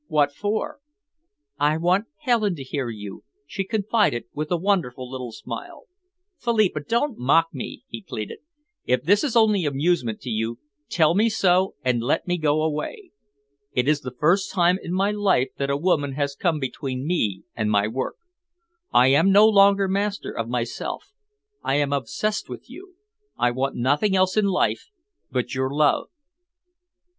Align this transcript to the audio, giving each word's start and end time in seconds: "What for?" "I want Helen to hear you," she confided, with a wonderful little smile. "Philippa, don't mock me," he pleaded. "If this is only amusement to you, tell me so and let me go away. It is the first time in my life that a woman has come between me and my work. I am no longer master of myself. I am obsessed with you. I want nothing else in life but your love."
"What 0.07 0.31
for?" 0.33 0.79
"I 1.59 1.77
want 1.77 2.07
Helen 2.21 2.55
to 2.55 2.63
hear 2.63 2.89
you," 2.89 3.23
she 3.45 3.63
confided, 3.63 4.23
with 4.33 4.49
a 4.49 4.57
wonderful 4.57 5.07
little 5.07 5.31
smile. 5.31 5.83
"Philippa, 6.39 6.79
don't 6.79 7.19
mock 7.19 7.53
me," 7.53 7.83
he 7.87 8.01
pleaded. 8.01 8.39
"If 8.87 9.03
this 9.03 9.23
is 9.23 9.35
only 9.35 9.63
amusement 9.63 10.19
to 10.21 10.31
you, 10.31 10.57
tell 10.89 11.13
me 11.13 11.29
so 11.29 11.75
and 11.85 12.01
let 12.01 12.25
me 12.27 12.39
go 12.39 12.63
away. 12.63 13.11
It 13.73 13.87
is 13.87 14.01
the 14.01 14.09
first 14.19 14.49
time 14.49 14.79
in 14.81 14.91
my 14.91 15.11
life 15.11 15.49
that 15.57 15.69
a 15.69 15.77
woman 15.77 16.13
has 16.13 16.33
come 16.35 16.57
between 16.59 17.05
me 17.05 17.43
and 17.55 17.69
my 17.69 17.87
work. 17.87 18.15
I 18.91 19.09
am 19.09 19.31
no 19.31 19.45
longer 19.47 19.87
master 19.87 20.31
of 20.31 20.49
myself. 20.49 21.11
I 21.61 21.75
am 21.75 21.93
obsessed 21.93 22.49
with 22.49 22.67
you. 22.67 22.95
I 23.37 23.51
want 23.51 23.75
nothing 23.75 24.15
else 24.15 24.35
in 24.35 24.45
life 24.45 24.89
but 25.29 25.53
your 25.53 25.71
love." 25.71 26.09